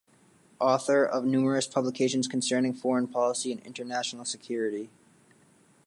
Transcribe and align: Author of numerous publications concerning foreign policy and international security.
Author 0.59 1.05
of 1.05 1.25
numerous 1.25 1.67
publications 1.67 2.27
concerning 2.27 2.73
foreign 2.73 3.07
policy 3.07 3.51
and 3.51 3.59
international 3.61 4.25
security. 4.25 4.89